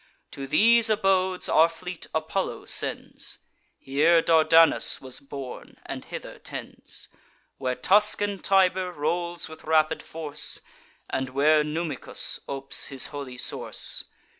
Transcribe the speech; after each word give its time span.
To 0.31 0.47
these 0.47 0.89
abodes 0.89 1.47
our 1.47 1.69
fleet 1.69 2.07
Apollo 2.15 2.65
sends; 2.65 3.37
Here 3.77 4.19
Dardanus 4.19 4.99
was 4.99 5.19
born, 5.19 5.77
and 5.85 6.05
hither 6.05 6.39
tends; 6.39 7.07
Where 7.59 7.75
Tuscan 7.75 8.39
Tiber 8.39 8.91
rolls 8.91 9.47
with 9.47 9.63
rapid 9.63 10.01
force, 10.01 10.61
And 11.07 11.29
where 11.29 11.63
Numicus 11.63 12.39
opes 12.49 12.87
his 12.87 13.05
holy 13.13 13.37
source. 13.37 14.05